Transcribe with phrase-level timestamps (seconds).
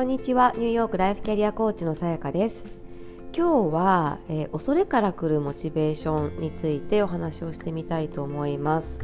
[0.00, 0.54] こんにちは。
[0.56, 2.66] ニューヨークライフキャリアコーチのさやかです。
[3.36, 8.98] 今日は、えー、恐れから来るモチベーションについてお話をしてみたいと思います。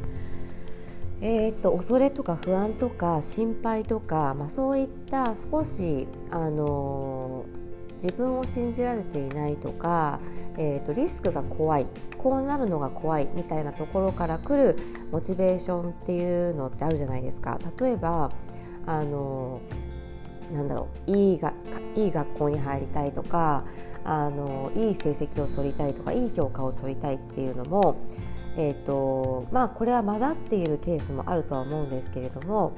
[1.21, 10.19] えー、っと恐れとか不安とか心配とか、まあ、そういった少し、あのー、自分を信じられていないとか、
[10.57, 11.87] えー、っとリスクが怖い
[12.17, 14.79] こうなるのが怖いみたいなところから来る
[15.13, 17.59] モチベーションっていうのってあるじゃないですか。
[17.79, 18.33] 例えば
[18.87, 19.86] あのー
[20.53, 21.53] なんだろういいが
[21.95, 23.65] いい学校に入りたいとか
[24.05, 27.97] あのいい成績を取りたいとかいい評価を取りたいっていうのも、
[28.57, 32.77] えーとまあ、これは混ざっているケースもあるとは思うんですけれども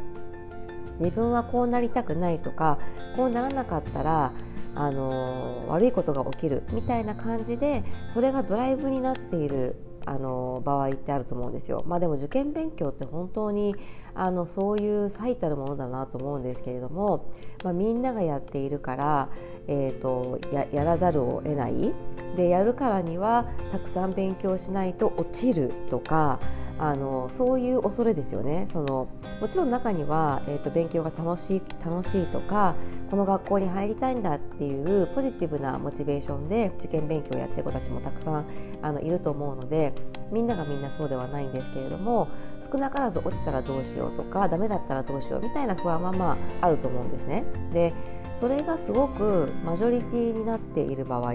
[0.98, 2.78] 自分はこうなりたくないとか
[3.16, 4.32] こうならなかったら
[4.74, 9.76] あの悪いことが起きるみたいな感じでそれがドライブになっている
[10.08, 11.84] あの場合ってあると思うんですよ。
[11.86, 13.76] まあ、でも受験勉強って本当に
[14.14, 17.30] あのそういう最たるものだなと思うんですけれども、
[17.62, 19.28] まあ、みんながやっているから、
[19.66, 21.92] えーと、ややらざるを得ない
[22.36, 26.40] でやるからにはたくさん勉強しないと落ちるとか
[26.78, 29.08] あのそういう恐れですよねその
[29.40, 32.76] もちろん中には、えーと、勉強が楽しい楽しいとか
[33.10, 38.46] この学校に入りたいんだっていうポジティブなモチベーションで受験勉強をやってる子たちもたくさん
[38.80, 39.92] あのいると思うので
[40.30, 42.28] みんながみんなそうではないんですけれども
[42.70, 47.44] 少なからず落ちたらどうしようとかダメだったらどうしようみたいな不安はまああると思うんですね。
[47.72, 47.92] で
[48.34, 51.34] それがすごくマジョリティになっている場合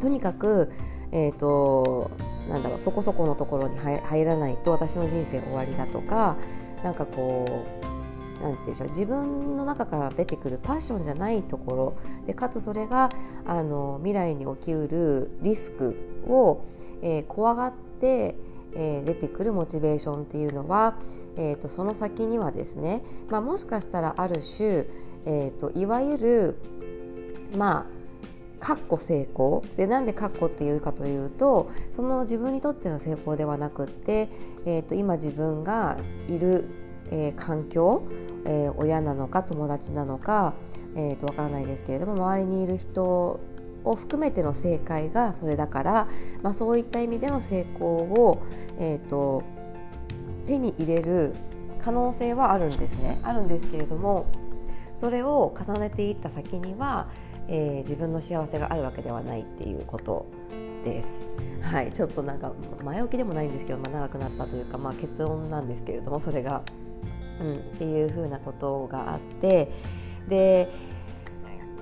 [0.00, 0.72] とにかく、
[1.12, 2.10] えーと
[2.50, 6.36] なんだろうそこそこのところに入らないと私の人生終わりだとか
[6.82, 13.10] なんかこうなんていうでしょう自分の中から出てくるパッションじゃないところでかつそれが
[13.46, 16.64] あの未来に起きうるリスクを、
[17.02, 18.34] えー、怖がって、
[18.74, 20.96] えー、出てくるモチベーションっていうのは、
[21.36, 24.86] えーと、その先にはですね、まあ、もしかしたらある種、
[25.26, 26.56] えーといわゆる
[27.56, 27.99] まあ
[28.60, 29.64] かっこ成功。
[29.76, 34.28] でなんでかっこっていうかというとその自分にとっての成功ではなくって、
[34.66, 35.98] えーと、今自分が
[36.28, 36.66] いる、
[37.10, 38.02] えー、環境、
[38.44, 40.54] えー、親なのか友達なのか、
[40.94, 43.40] えーと、わからないですけれども周りにいる人
[43.82, 46.08] を含めての正解がそれだから、
[46.42, 48.42] まあ、そういった意味での成功を、
[48.78, 49.42] えーと
[50.50, 51.34] 手に入れる
[51.80, 53.20] 可能性はあるんですね。
[53.22, 54.26] あるんですけれども
[54.96, 57.08] それを重ねていった先には
[57.52, 60.26] えー、自分の幸せがあるわけではないっていうこと
[60.84, 61.26] です。
[61.60, 62.52] はい、ちょっとなんか
[62.82, 66.62] 前置きでもないんですけど、まあ、長くなったというか、まあ、結論なんですけれどもそれが、
[67.40, 69.70] うん、っていうふうなことがあって
[70.28, 70.72] で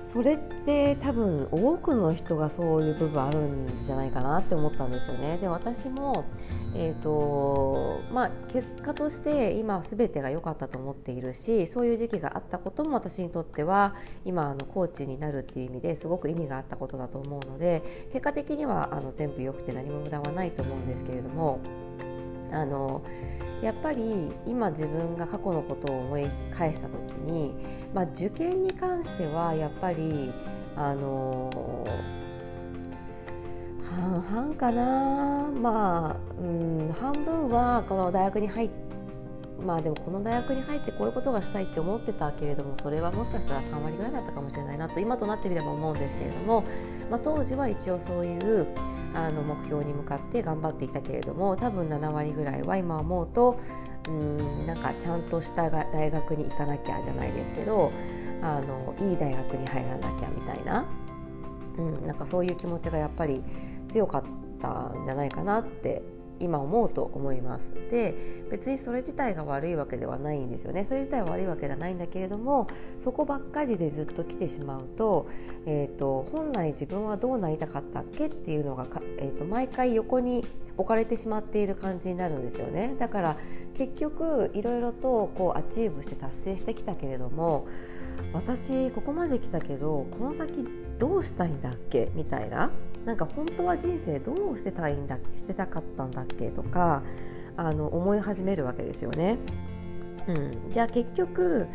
[0.09, 5.37] それって多分多くの人がそういう部分あるんじゃないかなって思ったんですよね。
[5.37, 6.25] で私も、
[6.73, 13.93] えーとまあ、結果として今全てが良かったと思っているしそういう時期があったことも私にとっては
[14.25, 21.59] 今あのコーチになるっていう意味ですごく意味があったことだと思うので結果的にはあの全部良くて何も無駄はないと思うんですけれども。
[22.51, 23.01] あの
[23.61, 27.53] やっぱり今自分が過去のことを思い返した時に、
[27.93, 30.31] まあ、受験に関してはやっぱり
[30.75, 31.85] あの
[33.83, 35.51] 半々かな。
[35.51, 38.89] まあ、うん、半分はこの大学に入って
[39.65, 46.63] まあでもこの大学に入ってこういうことがしたいって思ってたけれどもそれはもしかしたら3割ぐらいだったかもしれないなと今となってみれば思うんですけれども、
[47.09, 48.67] まあ、当時は一応そういう
[49.13, 53.59] あの目標に向かって頑張っていたけれども多分7割ぐらいは今思うと
[54.07, 57.91] うんなんかちゃんとした大学に行かなきゃじゃないですけど
[58.41, 60.85] あのいい大学に入らなきゃみたいな,、
[61.77, 63.43] うん、なんかそういう気持ちがやっぱり
[63.89, 64.23] 強かっ
[64.61, 66.01] たんじゃないかなって
[66.39, 67.69] 今思うと思います。
[67.91, 68.15] で
[68.49, 70.85] 別にそれ自体が悪いわけではないんですよね。
[70.85, 72.67] それ自体は悪いわけではないんだけれども
[72.97, 75.27] そこばっかりでずっと来てしまうと,、
[75.65, 80.45] えーと、本来自分はどうなりたかったっけっていうのがえーと、毎回横に
[80.77, 82.95] 置かれてしまっている感じになるんですよね。
[82.97, 83.37] だから
[83.77, 87.67] 結局いろいろとこうアチーブして達成してきたけれども
[88.33, 92.11] 私ここまで来たけどこの先どうしたいんだっけ？
[92.15, 92.71] みたいな
[93.09, 97.01] なんか本当は人生どうしてたいんだしてたかったんだっけとか
[97.57, 99.39] あの思い始めるわけですよね。
[100.27, 101.67] うん、じゃあ結局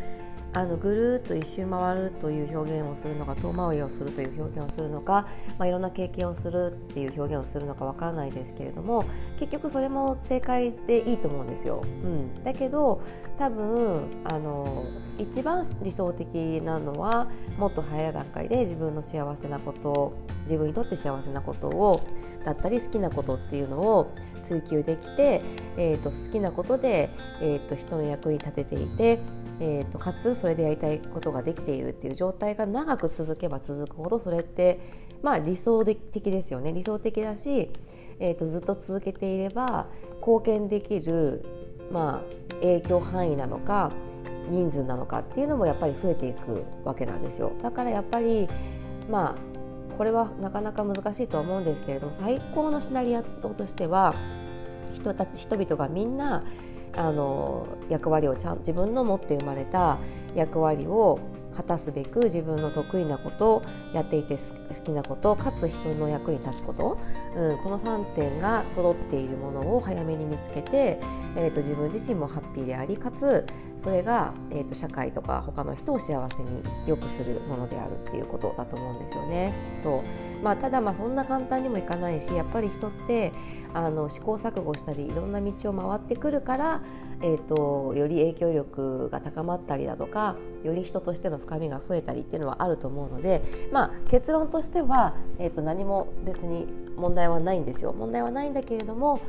[0.55, 5.27] あのぐるっと一周回るという表現をするのか遠回りをするという表現をするのか、
[5.59, 9.05] まあ、いろんな経験をするっていう表現をするのかわからないですけれども
[9.37, 11.83] 結局それも正解でいいと思うんですよ。
[11.85, 13.03] うん、だけど
[13.37, 14.85] 多分あの
[15.19, 17.29] 一番理想的なのは
[17.59, 20.15] もっと早い段階で自分の幸せなこと
[20.45, 22.07] 自分にとって幸せなことを
[22.45, 24.15] だったり好きなことっていうのを
[24.45, 25.43] 追求できて、
[25.77, 27.11] えーと、好きなことで、
[27.41, 29.19] えーと人の役に立てていて
[29.61, 34.81] えーと、かつそれでやりたいことができているっていう状態が長く続けば続くほどそれって、
[35.23, 36.73] まあ、理想的ですよね。
[36.73, 37.71] 理想的だし、
[38.19, 39.87] えーと、ずっと続けていれば
[40.19, 41.45] 貢献できる、
[41.93, 43.93] まあ、影響範囲なのか
[44.51, 47.53] 人数なのかっていうのもやっぱり増えていくわけなんですよ。
[47.63, 48.49] だからやっぱり
[49.11, 49.55] まあ
[49.97, 54.15] これはなかなか難しいとは思うんですけれども最高のシナリオとしては
[54.93, 56.45] 人たち人々がみんな
[56.97, 59.99] あの役割をちゃん自分の持って生まれた
[60.35, 61.19] 役割を
[61.57, 63.63] 果たすべく自分の得意なことを
[63.93, 66.99] やっていて好きなことかつ人の役に立つこと、
[67.37, 71.01] うん、この3点が揃っているものを早めに見つけて、
[71.37, 73.47] えーと、自分自身もハッピーでありかつ
[73.77, 79.53] それが、えーと、社会とか他の人を幸せに良くするものであるっていうことだと思うんですよね。
[79.83, 80.03] そう
[80.43, 83.33] まあ、ただまあそんな簡単にもいかないしやっぱり人って
[83.73, 86.83] あの試行錯誤したりいろんな道を回ってくるから、
[87.23, 96.67] えーとより影響力が高まったりだとかより人としての深みが増えたりっていうのはあると思うので、まあ、結論としては、えー、と何も別に
[96.97, 97.93] 問題はないんですよ。
[97.93, 99.21] 問題はないんだけれども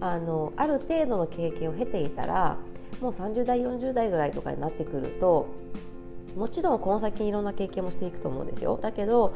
[0.00, 2.56] あのある程度の経験を経ていたら
[3.00, 5.46] もう30代40代ぐらいとかになってくると
[6.36, 8.78] もちろんこの先いろんな経験もしていくと思うんですよ。
[8.80, 9.34] だけど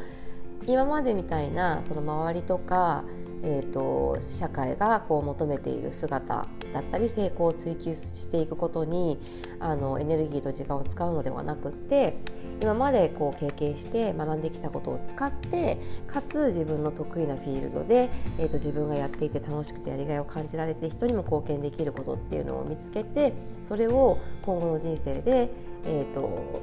[0.66, 3.04] 今までみたいなその周りとか
[3.44, 9.18] えーと、社会がこう求めている姿だったり成功を追求していくことに
[9.58, 12.16] あのエネルギーと時間を使うのではなくって
[12.60, 23.32] 今までこう経験して学んできたことを使ってかつ自分の得意なフィールドで、えーと、自分がやっていて楽しくてやりがいを感じられて人にも貢献できることっていうのを見つけて
[23.66, 25.50] それを今後の人生で、
[25.84, 26.62] えーと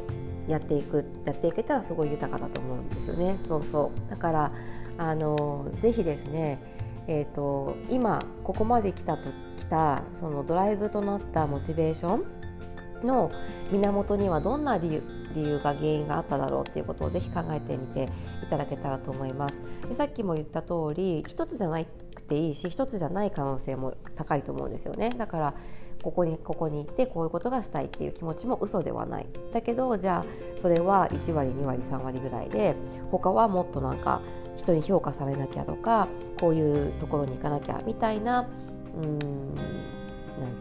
[0.50, 3.38] やっていくやっていけたらすごい豊かだと思うんですよね。
[3.40, 4.52] そうそうだから
[4.98, 6.60] あのぜひですね、
[7.08, 13.32] えーと、今ここまで来たと来たそのドライブとなったモチベーションの
[13.72, 15.04] 源にはどんな理由
[15.34, 18.10] 理由が原因があっただろうっていうことをぜひ考えてみて
[18.44, 19.62] いただけたらと思います。
[19.88, 25.16] でさっきも言った通り一つじゃなくていいし一つじゃない可能性も高いと思うんですよね。
[25.18, 25.54] だから
[26.02, 29.28] ここにここに行ってこういうことがしたいっていう気持ちも嘘ではない。
[29.54, 32.76] だけどじゃあそれは1割2割3割ぐらいで
[33.12, 34.22] 他はもっとなんか
[34.58, 36.08] 人に評価されなきゃとか
[36.40, 38.48] こういうところに行かなきゃみたいな
[38.96, 39.26] うんなんて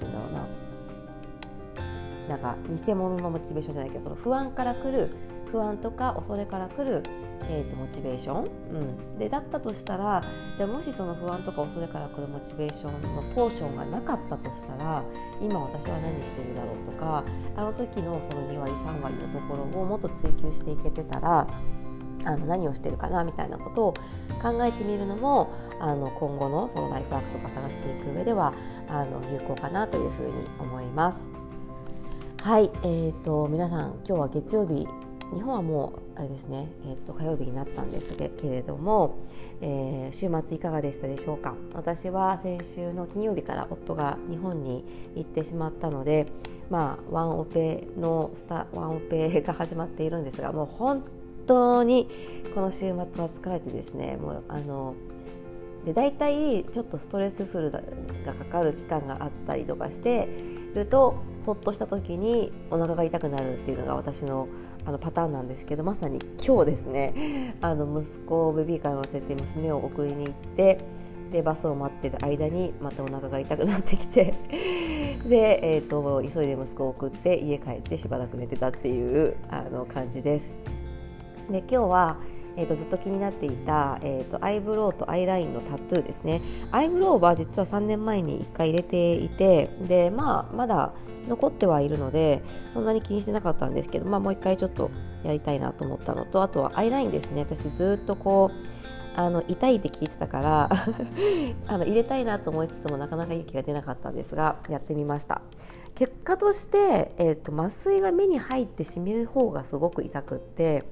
[0.01, 0.49] 言うんだろうな。
[2.29, 2.57] なんか
[2.87, 5.09] 偽物のモチベーションじゃないけどその不安からくる
[5.51, 7.03] 不安とか恐れからくる、
[7.49, 8.85] えーと、モチベーション、う
[9.15, 10.25] ん、でだったとしたら
[10.57, 15.03] じゃあもしその不安とか恐れからくるモチベーションのポーションがなかったとしたら
[15.41, 17.25] 今私は何してるだろうとか
[17.57, 21.47] あの時のその2割3割のところをもっと追求していけてたら
[22.25, 23.95] あの何をしてるかなみたいなことを
[24.43, 28.53] 考えてみるのもあの今後のそのライフワークとか探していく上では
[28.89, 31.27] あの有効かなというふうに思います。
[32.43, 34.87] はい、えーと、皆さん今日は月曜日
[35.35, 39.17] 日本はもうあれですね、えーと、火曜日になったんですけれども、
[39.61, 41.55] えー、週末いかがでしたでしょうか。
[41.75, 44.85] 私は先週の金曜日から夫が日本に
[45.17, 46.27] 行ってしまったので
[46.71, 51.05] まあワンオペのスタワンオペが始まっているんですがもう本
[51.47, 52.09] 当に
[52.55, 54.95] この週末は疲れてですねもうあの
[55.85, 57.81] で大体ちょっとストレスフルが
[58.35, 60.29] かかる期間があったりとかして
[60.79, 64.49] るとほっとした時にお腹が痛くなるっていうのが私の
[64.85, 70.79] あのパターンなんですけどまさに今日ですねあの息子をベビーカーに乗せて娘を送りに行って
[71.31, 74.33] でバスを待ってる間にまたお腹が痛くなってきて
[75.29, 80.55] で、えーと急いで息子を送って家帰ってしばらく寝てたっていうあの感じです。
[81.51, 82.17] で今日は、
[82.59, 86.43] えーと、ずっと気になっていた、えーと、アイブロウとアイラインのタトゥーですね。
[86.73, 90.93] アイブロウは実は3年前に1回入れていてで、まあ、まだ
[91.29, 92.43] 残ってはいるので
[92.75, 94.91] そんなに気にしてなかったんですけど、まあ、もう1回ちょっと
[95.23, 97.43] やりたいなと思ったのとあとはアイラインですね。
[97.43, 98.79] 私ずっとこう
[99.15, 100.69] あの痛いって聞いてたから
[101.69, 105.43] あの入れたいなと思いつつもなかなか勇気が出なかったんですがやってみました。
[105.95, 110.85] 結果として、えーと麻酔が目に入ってしみる方がすごく痛くって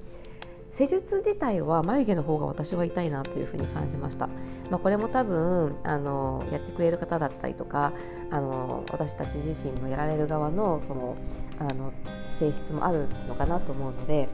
[0.77, 4.27] 施術自体は眉毛の方が私は痛いなというふうに感じました、
[4.69, 7.93] まあ、これも多分あのやってくれる方だったりとか
[8.29, 11.17] あの私たち自身のやられる側のその
[11.57, 11.91] あの
[12.37, 14.29] 性質もあるのかなと思うので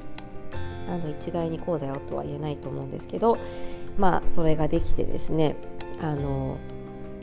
[0.90, 3.38] あの一概にこうだよとは言えないと思うんですけど
[3.98, 5.56] まあそれができてですね
[6.02, 6.58] あの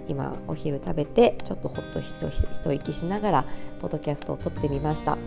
[0.08, 3.44] 今お昼食べてちょっとほっと一息しながら
[3.80, 5.18] ポッドキャストを撮ってみました。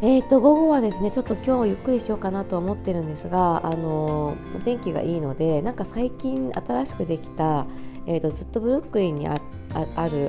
[0.00, 7.66] えーと、午後はですねちょっと今日ゆっくりしようかなと思ってるんですがあのお天気がいいのでなんか最近新しくできた、
[8.06, 9.42] えーと、ずっとブルックリンにある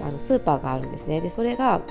[0.03, 1.21] あのスーパーがあるんですね。
[1.21, 1.81] でそれが、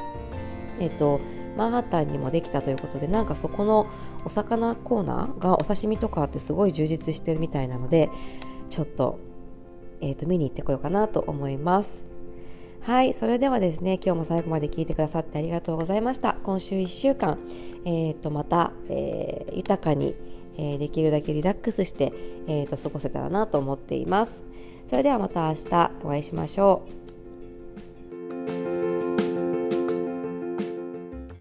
[0.80, 1.20] えーと、
[1.56, 3.86] マンハッタンにもできたということでなんかそこの
[4.24, 8.10] お魚コーナーがお刺身とかってすごい充実してるみたいなので
[8.70, 9.20] ちょっと,、
[10.00, 12.04] えーと、見に行ってこようかなと思います。
[12.82, 16.36] はいそれではですね今日も最後まで聞いてくださってありがとうございました。
[16.42, 17.38] 今週1週間、
[17.84, 20.14] えーと、また、えー、豊かに、
[20.56, 22.12] えー、できるだけリラックスして、
[22.46, 24.42] えーと過ごせたらなと思っています。
[24.86, 27.07] それではまた明日お会いしましょう。